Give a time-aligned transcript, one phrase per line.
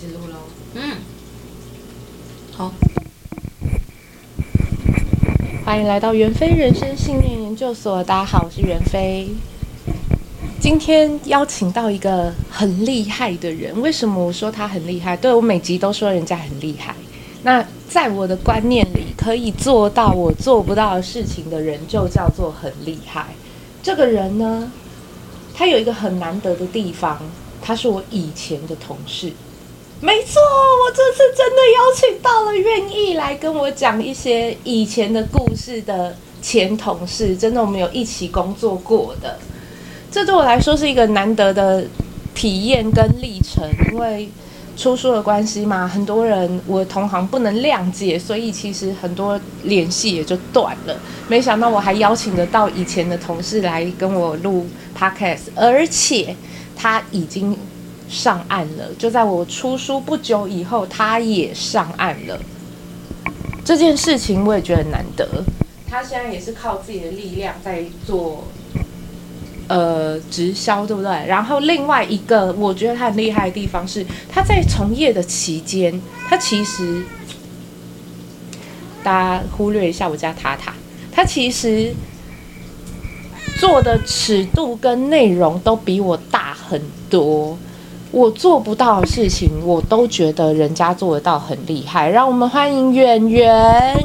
[0.00, 0.36] 始录喽。
[0.76, 0.96] 嗯，
[2.52, 2.72] 好，
[5.62, 8.02] 欢迎来到袁飞人生信念研究所。
[8.02, 9.28] 大家好，我是袁飞。
[10.58, 13.78] 今天邀请到一个很厉害的人。
[13.82, 15.14] 为什么我说他很厉害？
[15.14, 16.94] 对，我每集都说人家很厉害。
[17.42, 23.26] 那在我的观念里，可以做到我做不到的事情的人，就叫做很厉害。
[23.82, 24.72] 这个人呢，
[25.52, 27.20] 他有一个很难得的地方。
[27.62, 29.30] 他是我以前的同事，
[30.02, 39.38] 没错，我这次真的邀请到了愿意来跟我讲一些以前的故事的前同事，真的我们有一起工作过的，
[40.10, 41.84] 这对我来说是一个难得的
[42.34, 44.30] 体验跟历程，因为
[44.74, 50.96] 出书的关系嘛，很多人我同行不能谅解，所以其实很多联系也就断了。
[51.28, 54.66] 没想到我还邀请得到以前的同事来跟我录
[54.98, 56.34] podcast，而且。
[56.82, 57.54] 他已经
[58.10, 62.38] 上岸了，就在我出书不久以后，他也上岸了。
[63.64, 65.26] 这件事情我也觉得难得。
[65.88, 68.44] 他现在也是靠自己的力量在做，
[69.68, 71.10] 呃，直销，对不对？
[71.26, 77.02] 然后另外一个我觉得他很厉害的地方是，他在从业的期间，他其实
[79.04, 80.74] 大家忽略一下我家塔塔，
[81.12, 81.94] 他其实。
[83.58, 87.58] 做的尺度跟内容都比我大很多，
[88.12, 92.08] 我做不到的事情，我都觉得人家做得到，很厉害。
[92.10, 93.96] 让我们欢迎圆圆。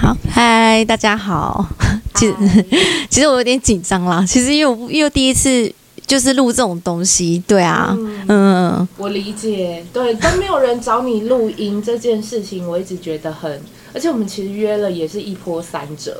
[0.00, 1.66] 好，嗨，大家好。
[2.14, 2.34] 其实，
[3.08, 4.24] 其实我有点紧张啦。
[4.26, 5.72] 其实，因为我因为第一次
[6.06, 9.82] 就是录这种东西，对啊，嗯，嗯我理解。
[9.92, 13.58] 对，都没有人找你录音这件事情，我一直觉得很，
[13.94, 16.14] 而且我们其实约了也是一波三折。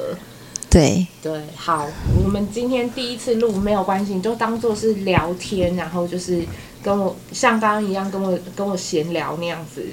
[0.76, 1.86] 对对，好，
[2.22, 6.44] 我们今天第一次录没有关系，你就当做是聊天，然后就是
[6.82, 9.86] 跟我像刚刚一样跟我跟我闲聊那样子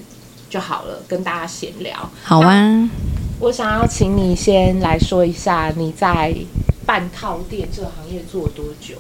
[0.50, 1.98] 就好了，跟大家闲聊。
[2.22, 2.90] 好啊，
[3.40, 6.36] 我想要请你先来说一下你在
[6.86, 8.96] 半套店这个行业做多久？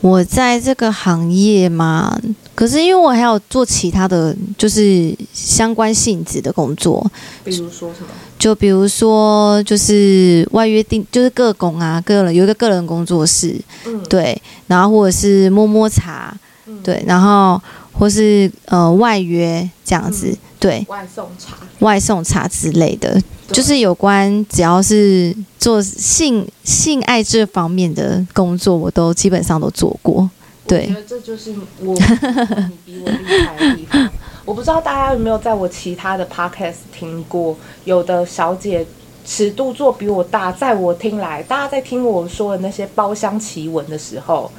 [0.00, 2.18] 我在这个行业嘛，
[2.54, 7.04] 可是因为我还有做其他的就是相关性质的工作，
[7.44, 8.08] 比如说什么？
[8.38, 16.34] 就比如说，就是外约定，就是个工啊，个人有一个个人工作室，嗯，对，然后或者是摸摸茶，
[16.66, 17.60] 嗯、对，然后
[17.92, 23.20] 或是呃外约这样子，嗯、对，外送茶，外送茶之类的，
[23.52, 30.28] 就是有关只要是做性性爱这方面的工作，我都基本上都做过。
[30.66, 31.94] 对，我觉得这就是我
[32.68, 34.08] 你比我厉害的地方。
[34.44, 38.86] 我不知道大家有没有在我其他的 podcast 听过，有的小姐
[39.24, 44.50] 尺度做比我大，在我听来，大家在听我说的那些包厢奇闻的时候，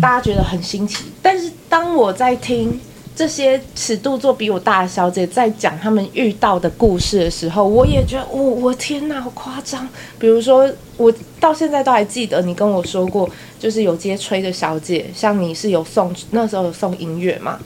[0.00, 1.04] 大家觉得很新奇。
[1.22, 2.80] 但是当我在听
[3.14, 9.86] 这些尺度做比我大的小姐在讲他们遇到的故事的时候，我也觉得，我、哦、我天哪，好夸张！
[10.18, 13.28] 比如说，我到现在都还记得你跟我说过，
[13.58, 17.58] 就是有接吹的小姐，像你是有送那时候有送音乐嘛？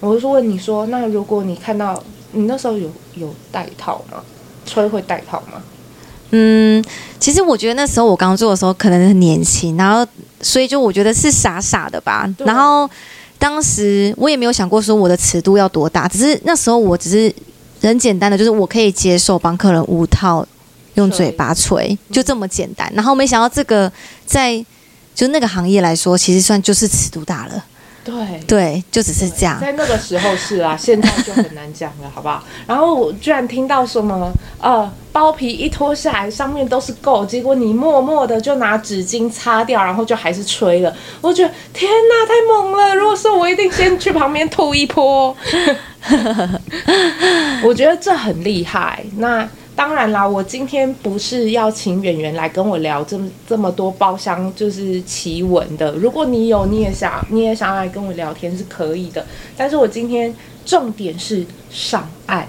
[0.00, 4.22] 我就问你说，那如果你看到你那时候有有带套吗？
[4.64, 5.62] 吹会带套吗？
[6.30, 6.82] 嗯，
[7.20, 10.06] 其实我觉得那时候我刚做的时候可能很年轻，然后
[10.40, 12.28] 所以就我觉得是傻傻的吧。
[12.38, 12.88] 然后
[13.44, 17.30] 当时我也没有想过说我的尺度要多大，只是那时候我只是
[17.82, 20.46] 很简单的，就是我可以接受帮客人五套
[20.94, 22.90] 用嘴巴，吹就这么简单。
[22.94, 23.92] 然后没想到这个
[24.24, 24.64] 在
[25.14, 27.62] 就那个行业来说，其实算就是尺度大了。
[28.04, 28.14] 对
[28.46, 29.58] 对，就只是这样。
[29.60, 32.44] 在那个时候是啊， 现在就很难讲了，好不好？
[32.66, 40.94] 然后我居然听到什么呃，包皮一脱下来，上面都是垢，结果你默默的就拿纸巾擦掉，然后就还是吹了。
[41.20, 42.94] 我觉得天哪，太猛了！
[42.94, 45.34] 如果说我一定先去旁边吐一波。
[47.64, 49.04] 我觉得这很厉害。
[49.16, 49.48] 那。
[49.76, 55.92] 当然啦，我今天不是要请演员来跟我聊这么这么多包厢就是奇闻的。
[55.92, 59.26] 如果你有，你也想，你也想要来跟我聊天是可以的。
[59.56, 60.32] 但是我今天
[60.64, 62.46] 重点是上岸，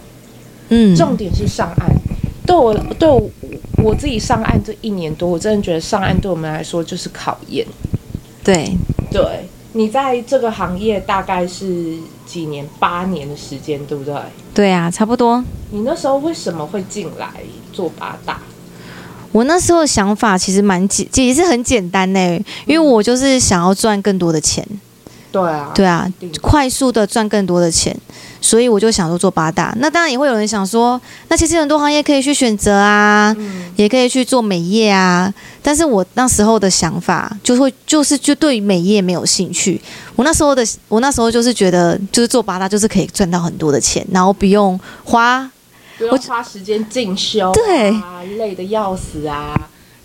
[0.70, 1.90] 嗯，重点是上岸。
[2.46, 3.28] 对我对我
[3.84, 7.66] 我自己上岸这一年多，我真的觉得上岸对我们来说就是考验。
[8.44, 8.78] 对
[9.10, 9.50] 对。
[9.78, 12.66] 你在这个行业大概是几年？
[12.80, 14.16] 八年的时间，对不对？
[14.54, 15.44] 对啊，差不多。
[15.72, 17.28] 你那时候为什么会进来
[17.74, 18.40] 做八大？
[19.34, 22.20] 我那时候的想法其实蛮简，其实是很简单呢，
[22.66, 24.66] 因为我就是想要赚更多的钱。
[25.36, 26.10] 对啊，对啊，
[26.42, 27.94] 快速的赚更多的钱，
[28.40, 29.76] 所以我就想说做八大。
[29.80, 35.34] 那当然也会有人想说，那其实很多行业可以去选择啊，嗯、也可以去做美业啊。
[35.62, 39.82] 但是我那时候的想法就会就是就对美业没有兴趣。
[40.16, 45.52] 我那时候的我那时候就是觉得，就是做八大就是可以赚到很多的钱，然后不用花
[45.98, 47.94] 不用花时间进修、啊，对，
[48.38, 49.54] 累的要死啊。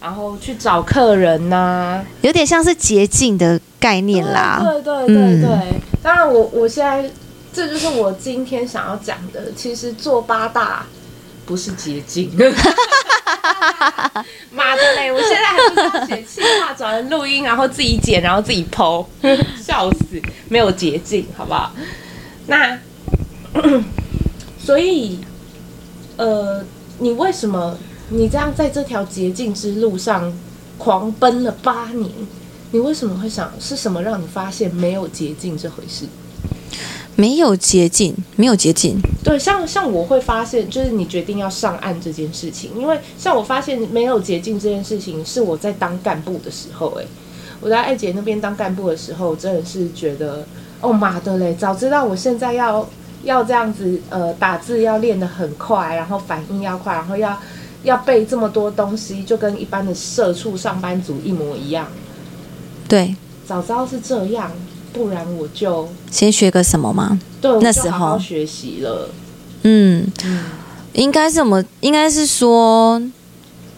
[0.00, 4.60] 然后去找客人呐、啊，有点像是捷径的概念啦。
[4.62, 7.10] 对对对对当然我我现在
[7.52, 9.50] 这就是我今天想要讲的。
[9.56, 10.86] 其实做八大
[11.44, 12.30] 不是捷径。
[14.50, 15.10] 妈的嘞！
[15.12, 19.06] 我现在还不知道写企划，找人录音，然后自己剪，然后自己 po，
[19.60, 20.20] 笑死！
[20.48, 21.72] 没有捷径，好不好？
[22.46, 22.78] 那
[24.58, 25.20] 所以
[26.16, 26.64] 呃，
[26.98, 27.76] 你为什么？
[28.10, 30.32] 你这样在这条捷径之路上
[30.76, 32.10] 狂奔了八年，
[32.72, 33.50] 你为什么会想？
[33.58, 36.06] 是什么让你发现没有捷径这回事？
[37.16, 38.96] 没有捷径，没有捷径。
[39.24, 47.06] 对，像像我会发现，就是你决定要上岸这件事情，因为像我发现没有捷径这件事情，是我在当干部的时候，诶，
[47.60, 50.46] 我在艾姐那边当干部的时候，真的是觉得，
[50.80, 52.88] 哦妈的嘞，早知道我现在要
[53.24, 57.38] 要这样子，呃，打字要练得很快，然后反应要快，然后要。
[57.82, 61.88] 要背这么多东西，就跟一般的社畜上班族一模一样。
[62.90, 63.14] 对，
[63.46, 64.50] 早知道是这样，
[64.92, 67.20] 不然我就先学个什么吗？
[67.40, 69.08] 对，那时候学习了。
[69.62, 70.44] 嗯嗯，
[70.94, 71.64] 应该是什么？
[71.80, 73.00] 应该是说，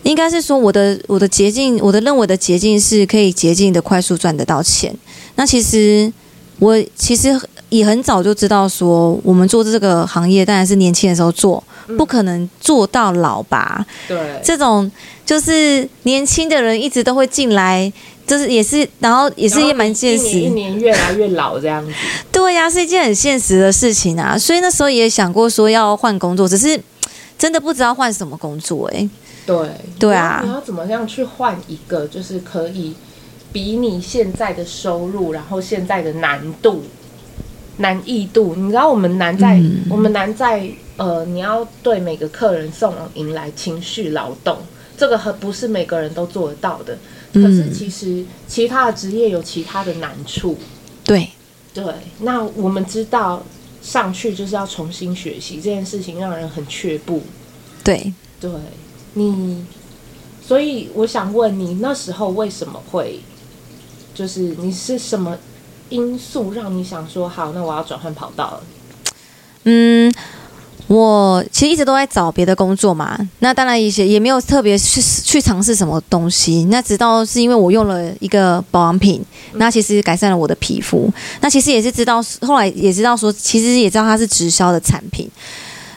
[0.05, 4.97] 应该是说，我的我的捷径，我的认为的捷径是可以捷径的快速赚得到钱。
[5.35, 6.11] 那其实
[6.59, 7.39] 我其实
[7.69, 11.63] 也很早就知道说，我们做这个行业当然是年轻的时候做。
[11.99, 13.85] 不可能做到老吧？
[14.07, 14.91] 对，这种
[15.27, 17.93] 就是年轻的人一直都会进来，
[18.33, 21.93] 就是也是，然后也是也蛮现实，一年越来越老这样子。
[22.33, 24.39] 对呀、啊，是一件很现实的事情啊。
[24.39, 26.81] 所以那时候也想过说要换工作，只是
[27.37, 29.11] 真的不知道换什么工作哎、欸。
[29.45, 29.69] 对，
[29.99, 32.95] 对啊，你要怎么样去换一个，就是可以
[33.53, 36.83] 比你现在的收入，然后现在的难度、
[37.77, 40.67] 难易度，你知道我们难在，嗯、我们难在。
[40.99, 44.59] 呃，你要对每个客人送迎来情绪劳动，
[44.97, 46.97] 这个和不是每个人都做得到的。
[47.33, 50.59] 可是其实其他的职业有其他的难处。
[51.05, 51.29] 对
[51.75, 51.85] 对，
[52.21, 53.43] 那我们知道
[53.81, 57.23] 上去就是要重新学习这件事情，让人很却步。
[57.83, 58.51] 对对，
[59.15, 59.65] 你，
[60.47, 63.21] 所以我想问你，那时候为什么会，
[64.15, 65.39] 就是你是什么
[65.89, 68.63] 因素让你想说好，那我要转换跑道了？
[69.65, 70.13] 嗯。
[70.93, 76.65] 我其实一直都在找别的工作嘛，那当然一些也没有特别去去尝试什么东西。
[76.65, 79.25] 那直到是因为我用了一个保养品，
[79.55, 81.11] 那其实改善了我的皮肤。
[81.41, 85.27] 那其实也是知道，后来也知道说，其实也知道它是直销的产品。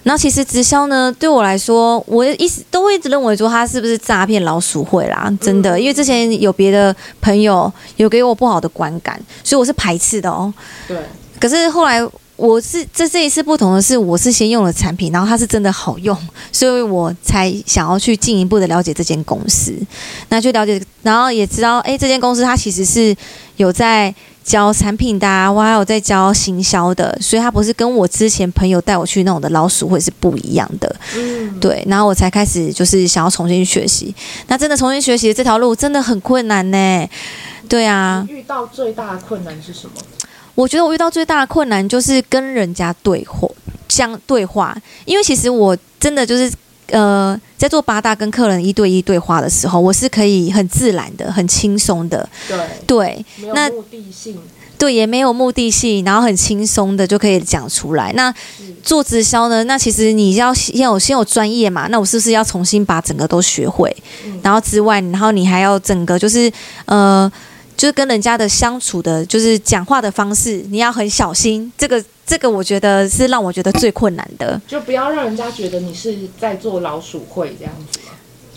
[0.04, 10.54] 那其实直销呢，对我来说，我一直都会一直认为说它是不是诈骗老鼠会啦，真的，因为之前有别的朋友有给我不好的观感，所以我是排斥的哦。
[10.88, 10.98] 对。
[11.38, 12.08] 可是后来。
[12.38, 16.18] 我是这这一次不同的是，我是先用了产品，然后它是真的好用，
[16.52, 19.74] 所以我才想要去进一步的了解这间公司，
[20.30, 23.16] 那去了解，然后也知道，哎，这间公司它其实是
[23.56, 34.14] 有在教产品的啊，我还有在教行销的，所以它不是跟我之前朋友带我去那种的老鼠会是不一样的，嗯，对，然后我才开始就是想要重新学习，
[34.48, 37.10] 那真的重新学习这条路真的很困难呢，
[37.70, 39.94] 对啊，遇到最大的困难是什么？
[40.56, 43.48] 我觉得我遇到最大的困难就是跟人家对话，
[43.90, 46.52] 相对话，因为其实我真的就是
[46.92, 52.58] 呃，在做八大跟客人一对一对话的时候，我是可以很自然的、很轻松的，对
[52.88, 54.40] 对，那目的性，
[54.78, 58.14] 对，也没有目的性，然后很轻松的就可以讲出来。
[58.14, 58.34] 那
[58.82, 59.64] 做直销呢？
[59.66, 63.94] 那其实你要先有先有专业嘛，那我是不是要重新把整个都学会？
[64.26, 66.50] 嗯、然后之外，然后你还要整个就是
[66.86, 67.30] 呃。
[67.78, 71.72] 就是跟人家的相处的，就是讲话的方式，你要很小心。
[71.78, 74.60] 这个，这个，我觉得是让我觉得最困难的。
[74.68, 78.00] 就不要让人家觉得你是在做老鼠会这样子。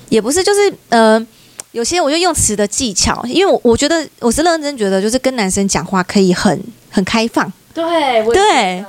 [0.08, 1.26] 也不是，就是呃，
[1.72, 7.52] 有些我就用词的技巧，因为我我觉得我是认真觉得，就是跟男生讲话可以很很开放。
[7.74, 8.84] 对，对。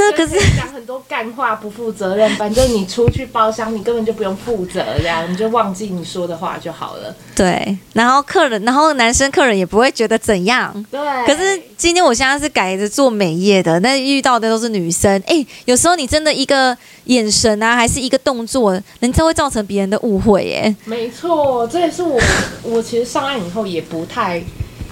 [0.00, 2.28] 那可是讲很多干话，不负责任。
[2.36, 7.14] 反正你出去包厢，你根本就不用负责，这样你就忘记你说的话就好了。
[7.36, 10.74] 对，然后客人，然后男生客人也不会觉得怎样。
[10.90, 11.00] 对。
[11.26, 15.22] 可是今天我现在是改着做美业的，那遇到的都是女生。
[15.26, 20.44] 哎，有时候你真的一个眼神啊，还是一个动作，人家会造成别人的误会。
[20.44, 20.74] 耶。
[20.84, 22.18] 没错，这也是我
[22.62, 24.42] 我其实上岸以后也不太。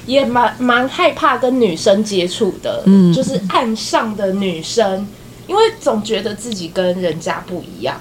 [0.08, 5.06] 也蛮蛮害怕跟女生接触的，嗯，就是岸上的女生，
[5.46, 7.94] 因为总觉得自己跟人家不一样，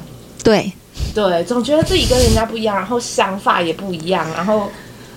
[0.44, 0.72] 对
[1.14, 4.70] 对，总觉得自己跟人家不一样，然后想法也不一样，然后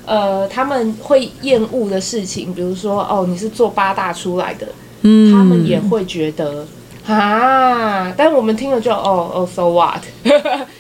[0.05, 4.67] 呃，他们会厌恶的事情，比如说哦，你是做八大出来的，
[5.03, 6.67] 嗯，他们也会觉得。
[7.11, 8.13] 啊！
[8.17, 10.01] 但我们听了就哦哦，so what？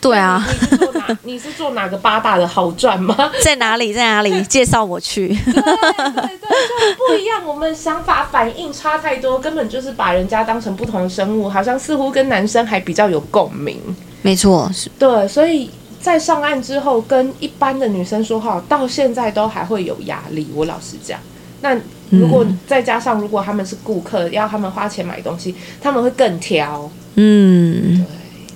[0.00, 0.99] 对啊， 你是做哪？
[1.24, 3.14] 你是做哪个八大的好赚吗？
[3.42, 3.92] 在哪里？
[3.92, 4.42] 在哪里？
[4.44, 5.28] 介绍我去。
[5.28, 7.44] 对对对，就不一样。
[7.46, 13.78] 我们想法反应差太多，根本就是把人家当成不同的生物，好像似乎跟男生还比较有共鸣。
[14.22, 14.90] 没错，是。
[14.98, 20.48] 对，所以在上岸之后，跟一般的女生说话，到现在都还会有压力。
[20.54, 21.18] 我老实讲，
[21.60, 21.76] 那。
[22.12, 26.90] 如果再加上，如果他们是顾客，要他们花钱买东西，他们会更挑。
[27.14, 28.04] 嗯，对，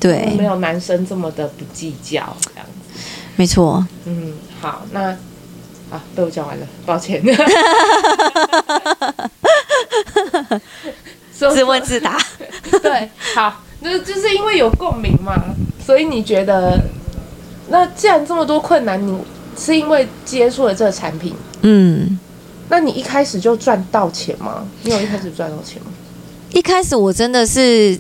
[0.05, 3.01] 对，没有男生这么的不计较，这样子。
[3.37, 3.83] 没错。
[4.05, 5.05] 嗯，好，那
[5.91, 7.25] 啊，被我讲完了，抱歉。
[11.33, 12.19] 自问自答。
[12.83, 15.43] 对，好，那就是因为有共鸣嘛，
[15.87, 16.79] 所以你觉得，
[17.69, 19.19] 那既然这么多困难，你
[19.59, 21.35] 是因为接触了这个产品？
[21.63, 22.19] 嗯。
[22.69, 24.67] 那你一开始就赚到钱吗？
[24.83, 25.87] 你有一开始赚到钱吗？
[26.53, 27.99] 一开始我真的是。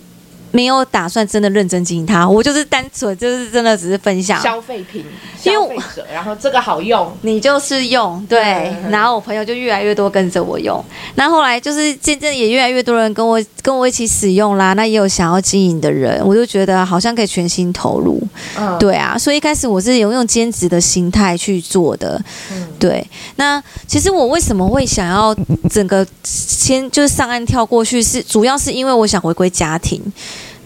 [0.54, 4.40] 没有打算真的认真经营它，我就是单纯就是真的只是分享。
[4.40, 5.04] 消费品，
[5.36, 10.82] 消费者，然后这个好用，你就是用对，然后我朋友就越来越多跟着我用，
[11.16, 18.22] 那后来就是渐渐也越来越多人跟我跟我一起使用啦，那也有想要经营的人，我就觉得好像可以全心投入，
[18.56, 25.34] 嗯，对啊，所以一开始我是有用兼职的心态去做的，嗯，对，那其实我为什么会想要
[25.68, 30.00] 整个先就是上岸跳过去，是主要是因为我想回归家庭。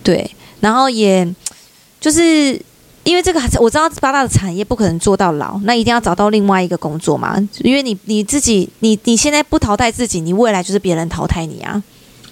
[0.09, 1.35] 对，然后也
[2.01, 2.59] 就是
[3.05, 7.37] 因为这个，我知道八大的产业不可能做到老，那一定要找到另外一个工作嘛。
[7.59, 11.83] 因为你你自己，你你现在不淘汰自己，你未来就是别人淘汰你啊，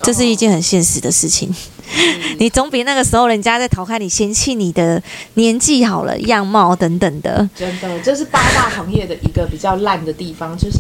[0.00, 1.54] 这是一件很现实的事情。
[1.94, 5.02] 嗯、 你总比那个时候人家在淘汰你、嫌弃你的
[5.34, 7.46] 年纪好了、样貌等等的。
[7.54, 10.78] 真的，这是八大行业的一个比较烂的地方，就是。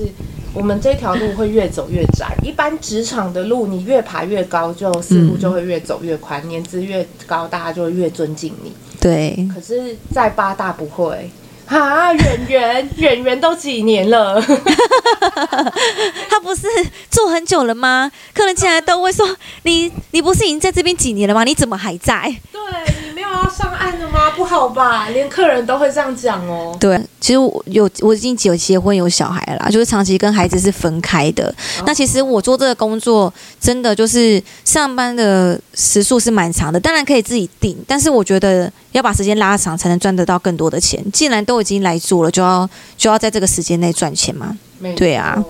[0.56, 8.72] 我们这条路会越走越窄，一般职场的路，你越爬越高，就似乎就会越走越宽，嗯、年资越高，大家就会越尊敬你。
[8.98, 11.30] 对，可是，在八大不会
[11.66, 14.40] 啊，演员演员都几年了，
[16.30, 16.66] 他不是
[17.10, 18.10] 做很久了吗？
[18.32, 19.28] 客人进来都会说，
[19.64, 21.44] 你你不是已经在这边几年了吗？
[21.44, 22.34] 你怎么还在？
[22.50, 22.60] 对
[23.06, 23.26] 你没有。
[23.28, 24.15] 要上岸了吗？
[24.36, 26.76] 不好吧，连客人都会这样讲哦。
[26.78, 31.48] 对，其实我有我已经有结婚有小孩了啦，就是长期跟孩子是分开的。
[31.78, 41.02] 哦、那其实我做这个工作，真的就是上班的时数是蛮长的，当然可以自己定，但是我觉得要把时间拉长，才能赚得到更多的钱。
[41.10, 44.56] 既然都已经来做了，就要就要在这个时间内赚钱嘛。
[44.94, 45.42] 对啊，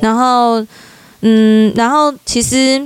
[0.00, 0.64] 然后
[1.20, 2.82] 嗯，然后其实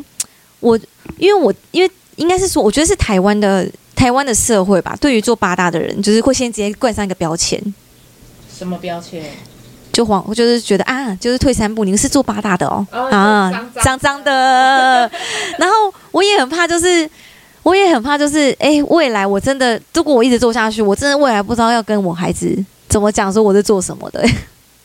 [0.59, 0.77] 我
[1.17, 3.65] 因为我因为应该是说，我觉得是台湾的。
[3.99, 7.61] 台湾的社会吧，对于做八大的人，就是会先直接冠上一个标签。
[8.57, 9.25] 什么标签？
[9.93, 13.51] 就黄，就是觉得啊，就是退三步，你们是做八大的哦，哦啊，
[13.83, 15.11] 脏脏的。
[15.59, 17.11] 然后我也很怕，就是
[17.65, 22.57] 我也很怕，就是哎，未来我真的，如果我一直做下去，我真的未来不知道要跟我孩子
[22.89, 24.25] 怎么讲，说我是做什么的。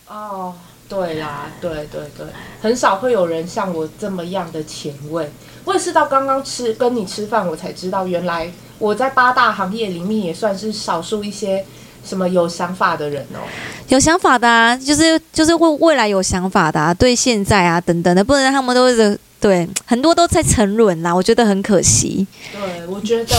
[0.07, 0.55] 哦，
[0.89, 2.25] 对啦，对对对，
[2.63, 5.31] 很少会有人像我这么样的前卫。
[5.65, 8.51] 我也是到刚刚吃跟你吃饭，我才知道原来。
[8.83, 11.65] 我在八大行业里面也算是少数一些
[12.03, 13.39] 什么有想法的人哦，
[13.87, 22.27] 有想法的啊，就是就是会未来有想法的啊，对现在啊等等的，不然他们都是对很多都在沉沦啦，我觉得很可惜。
[22.51, 23.33] 对，我觉得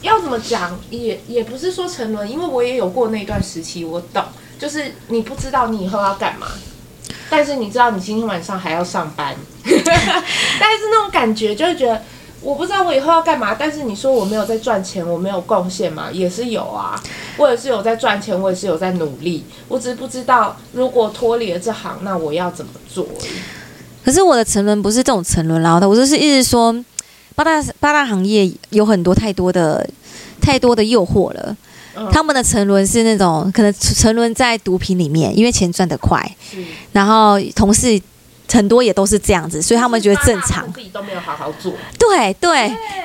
[0.00, 4.24] 要怎么讲也也不是说沉沦，因为我也有过那段时期，我懂，
[4.58, 6.46] 就是你不知道你以后要干嘛，
[7.28, 12.02] 但是你知道你今天晚上还要上班， 但是那种感觉就会觉得。
[12.44, 17.02] 我不知道我以后要干嘛，但是你说我没有在赚钱，我没有贡献嘛，也是有啊。
[17.38, 19.42] 我也是有在赚钱，我也是有在努力。
[19.66, 23.06] 我只是不知道，如果脱离了这行，那我要怎么做？
[24.04, 26.70] 可是我的沉沦不是这种沉沦啦，我就是一直说，
[27.34, 29.88] 八大八大行业有很多太多的
[30.40, 31.56] 太多的诱惑了。
[31.96, 36.36] 嗯、他们的沉沦是那种可能沉沦在毒品里面，因为钱赚得快，
[36.92, 37.98] 然后同事。
[38.50, 40.70] 很多也都是这样子，所以他们觉得正常。
[40.72, 41.72] 自己都没有好好做。
[41.98, 42.50] 对对，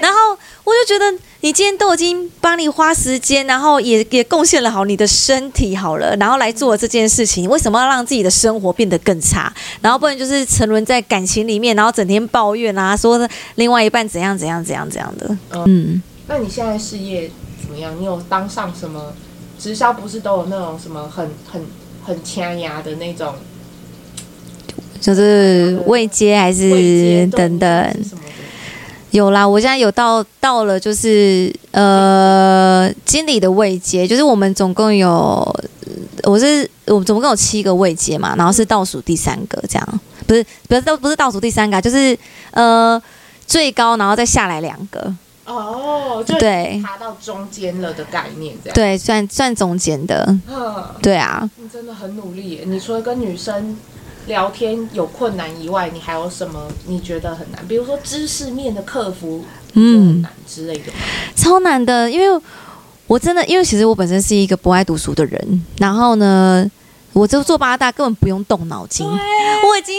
[0.01, 9.51] 然后我就觉得，你今天都已经帮你花时间，然后也也贡献了好你的身体好了，然后来做这件事情，为什么要让自己的生活变得更差？
[9.81, 15.37] 然后不然就是沉沦在感情里面，然后整天抱怨啊，说另外一半怎样怎样怎样怎样的。
[15.65, 17.31] 嗯，那你现在事业
[17.61, 17.95] 怎么样？
[17.99, 19.13] 你有当上什么
[19.57, 19.93] 直销？
[19.93, 21.65] 不是都有那种什么很很
[22.05, 23.33] 很掐牙的那种？
[24.99, 27.95] 就是未接还是等等？
[29.11, 35.43] 有啦，我现在有到到了，就是呃经理的位阶，就是我们总共有，
[36.25, 42.15] 我是我们总共有七个位阶嘛，然后是倒数第三个这样，不是不是都不是倒数第三个，就是
[42.51, 43.01] 呃
[43.47, 45.11] 最高，然后再下来两个。
[45.45, 48.75] 哦，就对，爬到中间了的概念这样。
[48.75, 50.23] 对，算算中间的。
[50.47, 51.49] 嗯，对啊。
[51.55, 53.75] 你真的很努力，你除了跟女生。
[54.29, 57.67] 聊天有困难以外，你还有什么你觉得很难？
[57.67, 59.43] 比如说知识面的克服，
[59.73, 60.93] 嗯，难之类的，
[61.35, 62.09] 超难的。
[62.09, 62.41] 因为
[63.07, 66.69] 我真的，因为其实我本身是一个不爱读书的人，然后呢，
[67.11, 69.95] 我就做八大根本不用动脑筋，我已经。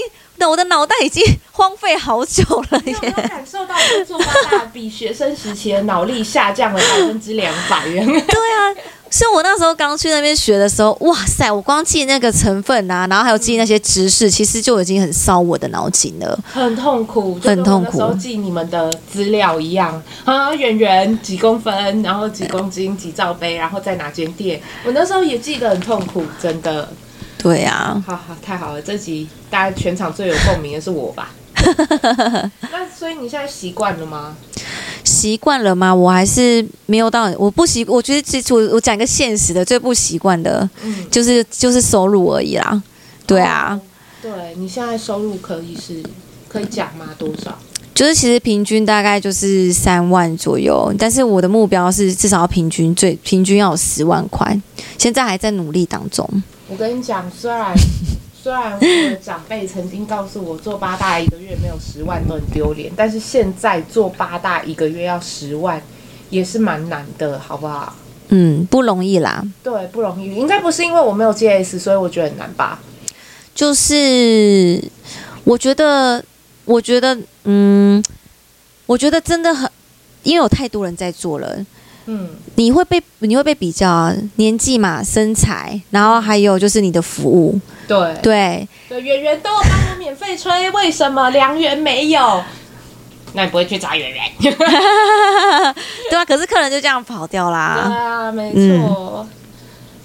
[0.49, 2.95] 我的脑袋已经 荒废好久了耶！
[3.29, 3.75] 感受到
[4.07, 8.07] 做八大比学生时期的脑力下降了百分之两百元？
[8.07, 8.75] 对啊，
[9.11, 11.51] 所以我那时候刚去那边学的时候，哇塞！
[11.51, 17.91] 我光记那个成分啊，然后还有记那些知识，其实就已经很烧我的脑筋了，很痛苦，很痛苦。
[17.93, 24.61] 那时候记你们的资料一样啊，圆圆几公分，然后几公斤，几罩杯，然后在哪间店？
[24.85, 26.89] 我那时候也记得很痛苦，真的。
[27.43, 28.83] 对啊，好好太好了！
[28.83, 31.33] 这集大家全场最有共鸣的是我吧？
[32.71, 34.37] 那所以你现在习惯了吗？
[35.05, 35.95] 习惯了吗？
[35.95, 37.85] 我还是没有到，我不习。
[37.87, 42.83] 我觉得其实我我讲一个现实的，最不习惯的，嗯，就是就是收入而已啦。
[43.27, 43.81] 对啊，哦、
[44.23, 46.03] 对你现在收入可以是
[46.49, 47.09] 可以讲吗？
[47.19, 47.59] 多少？
[47.95, 54.59] 就是其实平均大概就是三万左右，但是我的目标是至少要平均最平均要有十万块，
[54.97, 56.27] 现在还在努力当中。
[56.71, 57.75] 我跟你讲，虽然
[58.41, 65.83] 虽然我的长辈曾经告诉我做八大一个月没有十万都很丢脸，但是现在做八大一个月要十万
[66.31, 67.95] 也是蛮难的，好不好？
[68.29, 69.45] 嗯，不容易啦。
[69.65, 70.33] 对，不容易。
[70.37, 72.79] 应该不是因为我没有 GS，所以我觉得很难吧？
[73.53, 74.81] 就是
[75.43, 76.25] 我觉得，
[76.65, 78.03] 我觉得，嗯，
[78.87, 79.69] 我觉得真的很，
[80.23, 81.67] 因为有太多人在做了。
[82.13, 92.43] 嗯，你会被你会被比较啊，年纪嘛，身材，然后还有就是你的服务，对对对，圆圆都有帮我免费吹，为什么良缘没有？
[93.35, 94.25] 那你不会去砸圆圆？
[96.11, 97.85] 对啊，可是客人就这样跑掉啦。
[97.87, 99.21] 对啊，没错。
[99.21, 99.29] 嗯、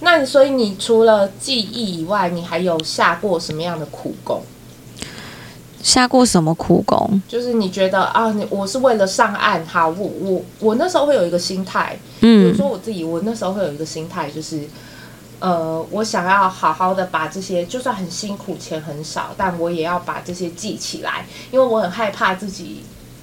[0.02, 4.44] 那所以你除了技艺以外，你还有下过什么样的苦功？
[5.86, 7.22] 下过什么苦功？
[7.28, 14.62] 就是你觉得啊，你我是为了上岸，好，我我我那时候会有一个心态，嗯，比如说我自己，我那时候会有一个心态，就是，
[15.40, 22.82] 呃，我想要好好的把这些，就算很辛苦，钱很少，但我也要把这些记起来，因为我很害怕自己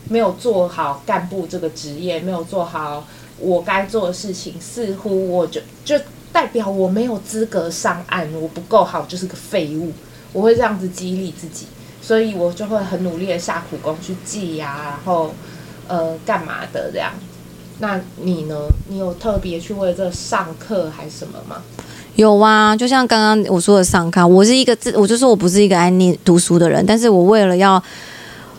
[0.09, 3.05] 没有做好干部这个职业，没有做好
[3.41, 5.99] 我该做的事情，似乎我就就
[6.33, 9.91] 代表我没有资格上岸，我不够好，就是个废物，
[10.33, 11.67] 我会这样子激励自己。
[12.03, 15.33] 所以我就会很努力的下苦功去记呀、啊，然后
[15.89, 17.13] 呃干嘛的这样。
[17.79, 18.55] 那你呢？
[18.89, 21.63] 你有特别去为这上课还是什么吗？
[22.15, 27.83] 有啊，就像刚刚我说的上课，我是一个自，我就说我不是一个爱念读书的人，但是我为了要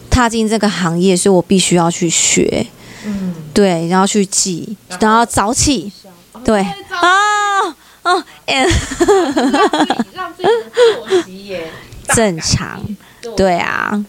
[0.10, 2.66] 踏进这个行业，所以我必须要去学，
[3.06, 5.92] 嗯，对，然后去记，然后，早起，
[6.34, 8.66] 哦、对啊，哦，哎，
[10.14, 11.72] 让自己的作息也
[12.10, 12.82] 正常。
[13.36, 14.06] 对啊，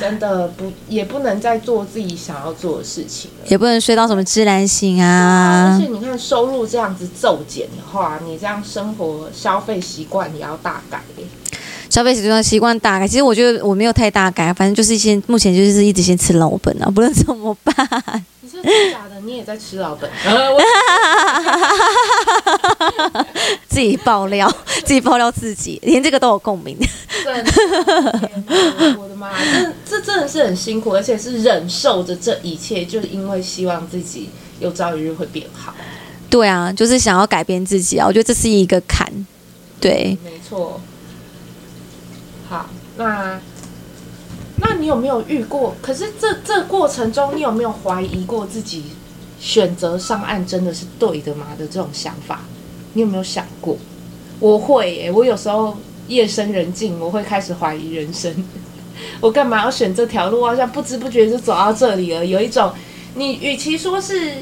[0.00, 5.74] 真的不也不能再做自己想要做的事情了，也不能睡到什么自然醒啊。
[5.74, 11.02] 而且你看收入这样子骤减的话，你这样生活消费习惯也要大改。
[11.88, 17.74] 消费习惯习惯大改，其实我觉得我没有太大改，反正就是先目前就是一直先吃老本啊，不论怎么办？
[18.62, 19.20] 假的？
[19.24, 20.10] 你也在吃老本？
[23.68, 24.50] 自己爆料，
[24.84, 26.76] 自己爆料自己，连这个都有共鸣。
[27.24, 27.52] 真的，
[28.98, 35.74] 我的妈，这这真的是很辛苦，而且是忍受着这一切，就是因为希望自己有朝一日会变好。
[36.28, 39.06] 对啊，就是想要改变自己啊，我觉得这是一个坎。
[39.80, 40.80] 对，没错。
[42.48, 43.40] 好，那
[44.60, 45.74] 那你有没有遇过？
[45.80, 48.84] 可是这这过程中，你有没有怀疑过自己
[49.40, 51.46] 选择上岸真的是对的吗？
[51.58, 52.40] 的这种想法，
[52.92, 53.76] 你有没有想过？
[54.38, 55.76] 我会耶， 我有时候
[56.08, 58.32] 夜深人静，我会开始怀疑人生。
[59.20, 60.44] 我干嘛要选这条路？
[60.44, 62.24] 好像不知不觉就走到这里了。
[62.24, 62.72] 有一种，
[63.14, 64.32] 你与其说是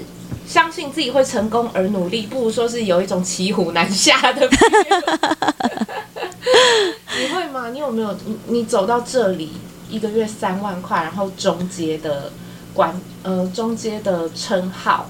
[0.47, 4.49] 相信自己会成功而努力，不如说是有一种骑虎难下的。
[7.21, 7.71] 你会吗？
[7.71, 8.13] 你有没有？
[8.25, 9.51] 你你走到这里，
[9.89, 12.33] 一个月三万块，然后中阶的
[12.75, 15.09] 管呃中阶的称号，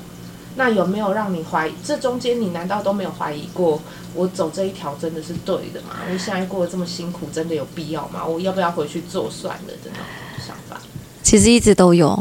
[0.57, 1.75] 那有没有让你怀疑？
[1.85, 3.81] 这中间你难道都没有怀疑过，
[4.15, 5.97] 我走这一条真的是对的吗？
[6.11, 8.25] 我现在过得这么辛苦，真的有必要吗？
[8.25, 10.07] 我要不要回去做算了的那种
[10.47, 10.81] 想法？
[11.23, 12.19] 其实一直都有，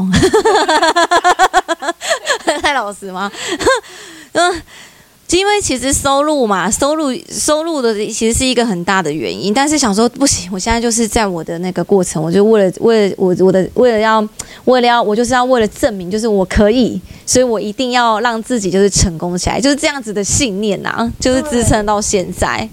[2.60, 3.30] 太老实吗？
[4.32, 4.62] 嗯。
[5.36, 14.26] 因为其实收入嘛，收入收入的其实是一个很大的原因，但是想说不行，我现在就是在我的那个过程，我就为了为了我我的为了要
[14.64, 22.68] 为了要我就是要为了证明就是我可以，所以我一定要让自己就是成功起来，就是这样子的信念呐、啊，就是支撑到现在。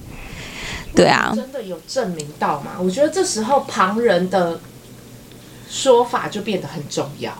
[0.95, 2.71] 对，对啊，真的有证明到吗？
[2.81, 4.59] 我觉得这时候旁人的
[5.69, 7.33] 说法就变得很重要。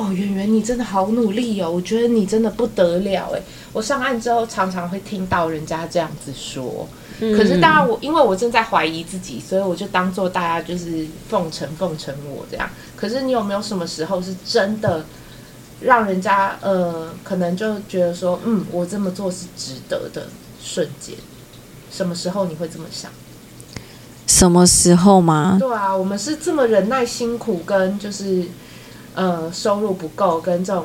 [0.00, 1.70] 哦，圆圆，你真的好努力哦！
[1.70, 3.42] 我觉得你真的不得了哎。
[3.72, 6.88] 我上岸之后，常常会听到人家这样子说。
[7.20, 12.70] 嗯、可是当然我，我因为我正在怀疑自己，所以我就当做大家就是奉承奉承我这样。
[12.96, 15.04] 可是你有没有什么时候是真的
[15.82, 20.28] 让人家呃，可能就觉得说，嗯，我这么做是值得的
[20.62, 21.14] 瞬间？
[21.90, 23.10] 什么时候你会这么想？
[24.26, 25.58] 什么时候吗？
[25.60, 28.44] 对啊，我们是这么忍耐辛苦，跟就是
[29.14, 30.84] 呃收入不够，跟这种。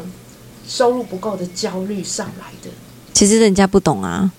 [0.68, 2.72] 收入不够的焦虑上来的，
[3.14, 4.32] 其实人家不懂啊，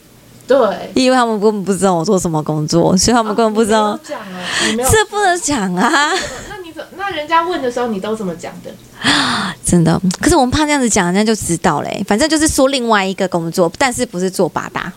[0.45, 0.59] 对，
[0.93, 3.97] 因为他们根本不知道我做什么工作，所以他们根本不知道。
[4.03, 4.45] 讲啊，
[4.91, 6.13] 这不能讲啊。
[6.49, 6.85] 那你怎？
[6.97, 8.73] 那人家问的时候，你都怎么讲的？
[9.65, 10.03] 真的？
[10.21, 12.05] 可是我们怕这样子讲，人家就知道嘞。
[12.09, 14.93] 反正就是说另外一个工作，但是不是做八大。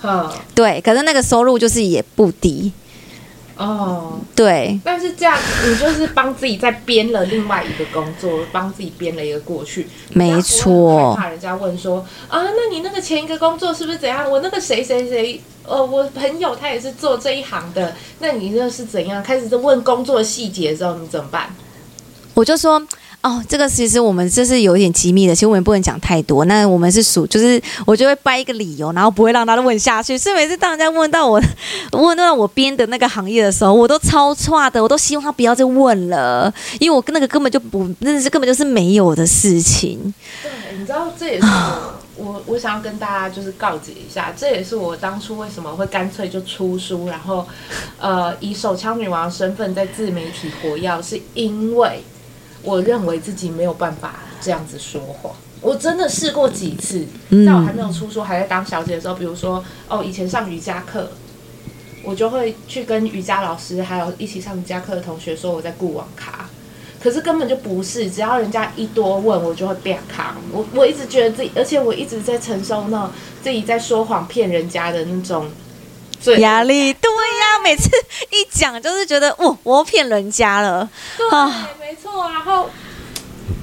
[0.00, 2.70] 哈，对，可是那个收入就是也不低。
[3.60, 11.14] 哦，对，但是这样你就是帮自己再编了另外一个工作，帮自己编了一个过去，没错。
[11.14, 14.30] 怕人家问说啊，那你那个前一个工作是不是怎样？
[14.30, 19.22] 我那个谁谁谁，呃，我朋友他也是做这一行的，那你那是怎样？
[19.22, 21.54] 开始在问工作细节的时候，你怎么办？
[22.32, 22.82] 我就说。
[23.22, 26.46] 哦，这个其实我们这是有一点机密的，其实我们不能讲太多。
[26.46, 30.16] 那我们是属，就是我就会掰一个理由，然后不会让他问下去。
[30.16, 31.38] 所以每次当人家问到我，
[31.92, 40.14] 问到我编的那个行业的时候，我都超差的，我都希望他不要再问了，因为我那个根本就不，那是根本就是没有的事情。
[40.42, 41.46] 对，你知道这也是
[42.16, 47.46] 我， 我，我想要跟大家就是告解一下，这也是我当初为什么会干脆就出书，然后
[47.98, 52.02] 呃以手枪女王身份在自媒体活跃，是因为。
[52.62, 57.06] 我认为自己没有办法这样子说谎，我真的试过几次，
[57.46, 61.10] 在我还没有出书，还在当小姐的时候，比如说哦，以前上瑜伽课，
[62.02, 66.48] 我就会去跟瑜伽老师还有一起上瑜伽课的同学说我在顾网咖，
[67.02, 70.36] 可是根本就不是，只要人家一多问，我就会变卡。
[70.52, 73.10] 我我一直觉得自己，而且我一直在承受那
[73.42, 75.50] 自己在说谎骗人家的那种。
[76.38, 76.92] 压力。
[76.92, 77.88] 对呀、啊，每次
[78.30, 81.26] 一讲就是觉得，哦，我骗人家了，对，
[82.30, 82.68] 然后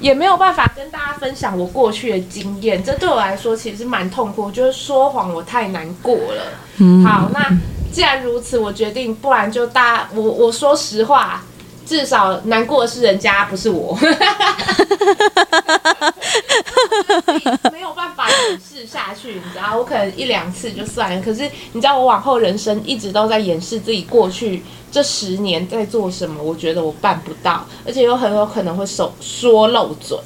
[0.00, 6.52] 也没有办法跟大家分享我过去的经验，这对我来说其实蛮痛苦，就是说谎我太难过了。
[6.78, 7.50] 嗯，好，那
[7.92, 11.42] 既然如此，我决定，不然就大家，我我说实话。
[11.86, 13.96] 至少难过的是人家，不是我。
[17.72, 18.14] 没有办
[18.56, 21.22] 试下去，你知道，我可能一两次就算了。
[21.22, 26.42] 可是你知道，我往后人生一直都在掩饰自己过去这十年在做什么。
[26.42, 30.16] 我觉得我办不到，而且有很有可能会说说漏嘴。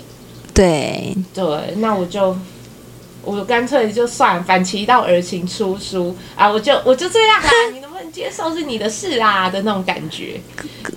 [0.55, 2.37] 对对，那我就。
[3.25, 10.41] 我干脆就算反其道而行出书啊，我就我就这样啦，你能不能接受是你的事啦的那种感觉。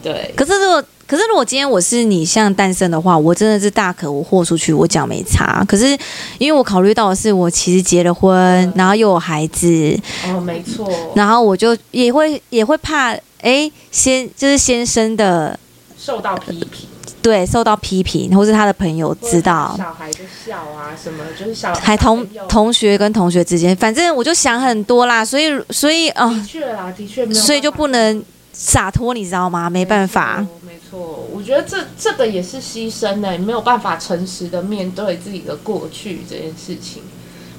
[0.01, 5.63] 对，可是如果可是如果今天我是你像诞生的话，我真的是大可我豁出去，我讲没差。
[5.67, 5.97] 可是
[6.37, 15.59] 因为我考虑到的是，我其实结了婚，嗯、然后又有孩子，哦，没错，然后我就也会也会怕，哎，先就是先生的
[15.97, 16.89] 受到批评。
[17.21, 28.23] 对，受到批评，或是他的朋友知道，小孩的笑啊什么，就是小孩同同学跟同学之间，反正我就想很多啦，所以所以啊，的确啦，的确没有，所以就不能
[28.57, 29.69] 洒脱，你知道吗？
[29.69, 37.03] 没办法，没错，我觉得这这个也是牺牲呢，没有办法诚实的面对自己的过去这件事情。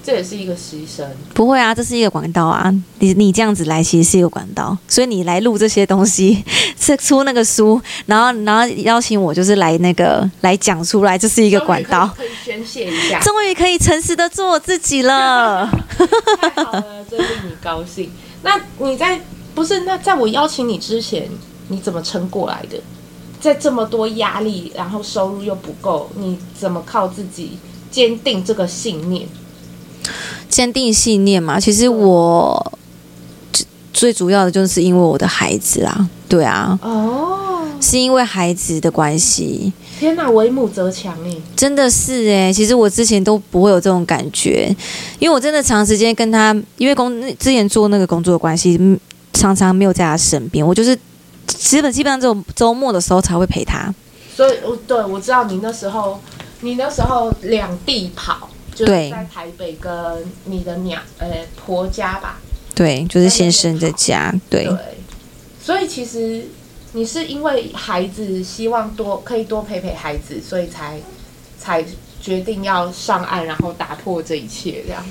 [0.02, 1.04] 这也是一个牺牲，
[1.35, 2.72] 不会啊，这是一个管道啊。
[3.00, 6.44] 你你这样子来，其实是一个管道，所以你来录这些东西，
[6.78, 15.66] 是出那个书，然后然后邀请我，就是来那个来讲出来，这是一个管道，可以宣泄一下，终于可以诚实的做我自己了，
[16.40, 18.12] 太好了，真令你高兴。
[18.44, 19.20] 那你在
[19.57, 19.81] 不是？
[19.81, 21.29] 那在我邀请你之前，
[21.69, 22.79] 你怎么撑过来的？
[23.40, 27.53] 在这么多压力，然后收入又不够，你怎么靠自己
[27.90, 29.27] 坚定这个信念？
[30.49, 32.73] 坚定信念嘛，其实我
[33.53, 39.73] 最最主要的就是因为我的孩子啊，对啊，哦，是因为孩子的关系。
[39.99, 42.53] 天哪，为母则强哎，真的是哎。
[42.53, 44.75] 其实我之前都不会有这种感觉，
[45.19, 48.79] 因为我真的长时间跟他，因为工之前做那个工作的关系，
[49.37, 50.66] 常常没有在他身边。
[50.66, 50.99] 我就是
[51.46, 53.94] 基本基本上这种周末的时候才会陪他。
[54.35, 56.20] 所以，我对我知道你那时候，
[56.61, 59.92] 你那时候两地跑，就是在台北跟
[60.44, 61.29] 你的娘呃
[61.64, 62.38] 婆家吧。
[62.75, 64.35] 对，就是先生的家。
[64.51, 64.64] 对。
[64.64, 64.77] 对。
[65.62, 66.44] 所以其实
[66.92, 71.01] 你是因为孩子希望多可以多陪陪孩子，所以才
[71.59, 71.85] 才
[72.20, 75.03] 决定要上岸，然后打破这一切这样。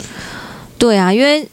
[0.77, 1.49] 对啊，因为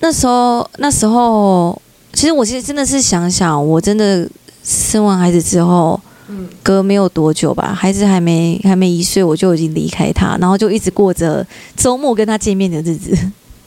[0.00, 1.80] 那时候那时候，
[2.16, 4.26] 其实我其实真的是想想，我真的
[4.64, 6.00] 生完孩子之后。
[6.28, 13.16] 嗯，隔没有多久吧，孩子还没还没一岁，我就已经离开他，然后就一直过着周末跟他见面的日子。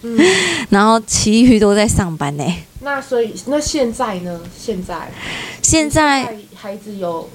[0.01, 0.19] 嗯，
[0.69, 2.43] 然后其余都在上班呢。
[2.81, 4.41] 那所以那现在呢？
[4.57, 5.09] 现在
[5.61, 7.29] 现在孩子有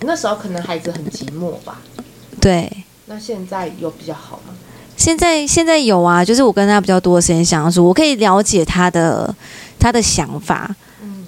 [0.00, 1.80] 那时候可能孩子很寂寞吧？
[2.38, 2.70] 对。
[3.06, 4.52] 那现在有比较好吗？
[4.94, 9.34] 现在现在有啊，就是我跟他比较多的时间相处，我可以了解他的
[9.78, 10.74] 他的想法。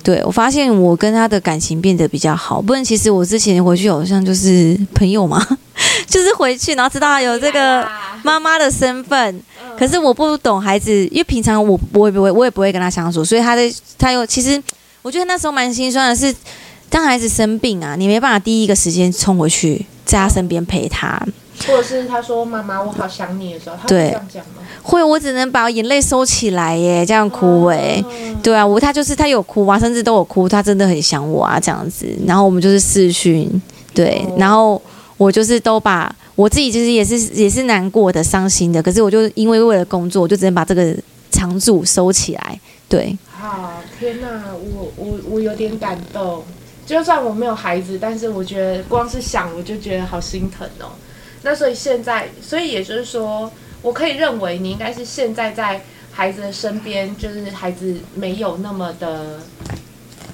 [0.02, 5.44] 对，我发现我跟他的感情变得比较好，不然其实我之前回去好像就是朋友嘛，
[6.06, 7.86] 就是回去然后知道他有这个
[8.22, 9.42] 妈妈的身份，
[9.78, 13.62] 可是我不懂孩子，因为平常我我也不会我也不会跟他相处，所以他的
[13.98, 14.62] 他又其实
[15.02, 16.34] 我觉得那时候蛮心酸的是，
[16.88, 21.20] 当孩子生病啊，你没办法第一个时间冲回去在他身边陪他。
[21.66, 24.62] 或者是他说妈妈我好想你的时候，他会这样讲吗？
[24.82, 32.06] 会，我只能把眼泪收起来耶，这样哭哎，嗯、对啊，我他就是他有哭啊，甚至都有哭，他真的很想我啊，这样子。
[32.26, 33.50] 然后我们就是视讯，
[33.92, 34.80] 对，哦、然后
[35.16, 40.94] 我就是都把我自己其实也是也是难过的、伤心的，可是我就因为为了工作，我就只能把这个
[41.30, 43.16] 长住收起来，对。
[43.40, 46.42] 好，天哪，我我我有点感动，
[46.86, 50.90] 就算我没有孩子，但是我觉得光是想我就觉得好心疼哦。
[51.42, 53.50] 那所以现在，所以也就是说，
[53.82, 59.40] 我可以认为你应该是现在在孩子的身边，就是孩子没有那么的，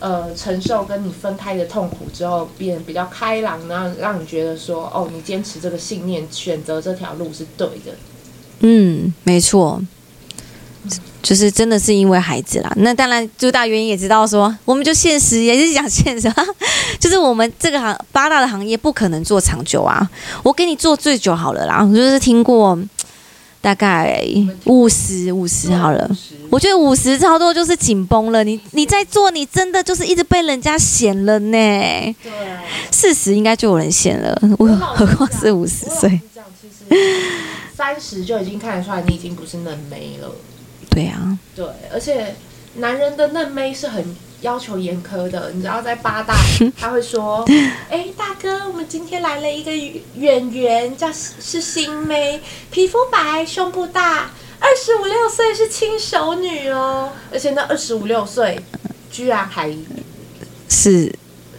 [0.01, 7.93] 呃，承受跟你分开的痛苦之后，变比较开朗，然后让你觉得说，哦，你坚持这个信念，选择这条路是对的。
[8.61, 9.83] 嗯，没错。
[11.23, 16.31] 就是真的是因为孩子啦，那当然最大原因也知道说，我们就现实也是讲现实，
[17.01, 20.09] 就是我们这个行八大的行业不可能做长久啊。
[20.42, 22.79] 我给你做最久好了啦，我就是听过
[23.62, 24.23] 大概
[24.66, 26.11] 五十五十好了，
[26.51, 28.44] 我觉得五十差不多就是紧绷了。
[28.44, 31.57] 你你在做，你真的就是一直被人家嫌了呢。
[32.23, 32.31] 对，
[32.90, 36.20] 四十应该就有人嫌了，我何况是五十岁。
[37.75, 40.31] 三十就已经看得出来，你已经不是嫩妹了。
[40.95, 42.35] 对啊，对，而且
[42.77, 45.51] 男人的嫩妹是很要求严苛的。
[45.53, 46.37] 你知道，在八大
[46.79, 47.45] 他会说：
[47.91, 49.75] “哎，大哥，我们今天来了一个
[50.17, 54.31] 演员，叫是新妹，皮肤白，胸部大，
[54.61, 57.11] 二十五六岁，是轻熟女哦。
[57.33, 58.61] 而且那二十五六岁，
[59.11, 59.75] 居然还
[60.69, 61.13] 是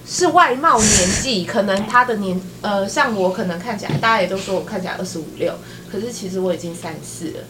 [0.08, 5.54] 是外貌年纪，可能他的年呃，像我可能看起来，大家也都说我看起来二十五六，
[5.91, 7.43] 可是其实我已经三十四了。”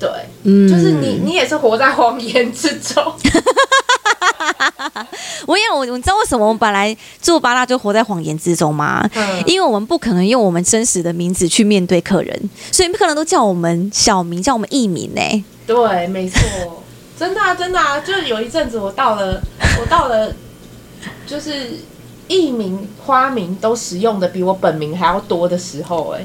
[0.00, 0.08] 对，
[0.44, 3.04] 嗯，就是你，你也是活在谎言之中。
[5.46, 9.08] 我因为我，你知道为什么我们本来做巴拉就活在谎言之中吗？
[9.14, 15.44] 嗯，因为我们不可能用我们真实的名字去面对客人，所以不可能都叫我们小名，叫我们艺名呢。
[15.66, 16.82] 对，没错，
[17.18, 19.40] 真的啊，真的啊，就有一阵子我到了，
[19.80, 20.32] 我到了，
[21.26, 21.78] 就是
[22.28, 26.24] 艺名、花名都使用的比我本名还要多的时候，哎。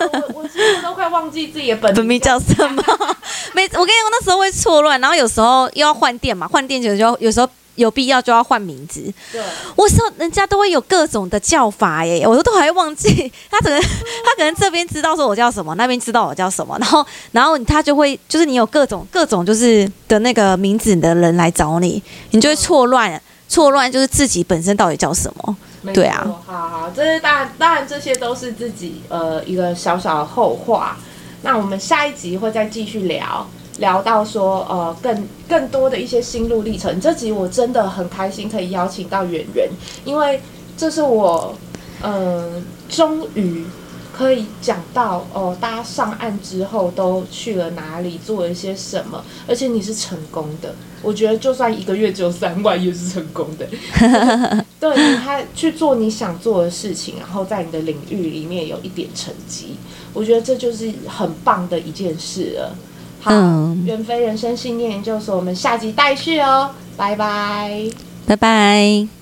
[0.00, 2.82] 我我其实都快忘记自己的本名，本名叫什么。
[3.54, 9.00] 没，我跟你说那时候会错乱，然后有时候又要换店嘛，换店就就有时候有必要就要换名字。
[9.32, 9.40] 对，
[9.76, 13.30] 我说人家都会有各种的叫法耶，我都都还会忘记。
[13.50, 25.56] 他可能他可能这边知道说我叫什么，那边知道我叫什么，然后然后他就会就是你有各种各种就是的那个名字的人来找你，你就会错乱，错乱就是自己本身到底叫什么。
[25.94, 30.96] 对啊，好好，这是当然，当然这些都是自己呃一个小小的后话。
[31.42, 33.46] 那我们下一集会再继续聊，
[33.78, 37.00] 聊到说呃更更多的一些心路历程。
[37.00, 39.68] 这集我真的很开心可以邀请到圆圆，
[40.04, 40.40] 因为
[40.76, 41.54] 这是我
[42.02, 43.64] 嗯、呃、终于。
[44.12, 50.74] 可以讲到哦，大家上岸之后都去了哪里，做了一些什么，而且你是成功的。
[51.02, 53.66] 我觉得就算一个月只有三万，也是成功的。
[54.80, 59.76] 对，他去做你想做的事情，然后在你的领域里面有一点成绩，
[60.12, 62.76] 我觉得这就是很棒的一件事了。
[63.20, 63.30] 好，
[63.84, 67.90] 远飞人生信念研究所，我们下集待续哦，拜拜，
[68.26, 69.19] 拜拜。